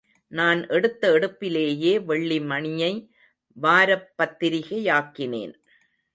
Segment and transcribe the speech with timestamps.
[0.27, 3.09] நான் எடுத்த எடுப்பிலேயே வெள்ளிமணியை
[3.57, 5.53] வாரப் பத்திரிக்கையாக்கினேன்.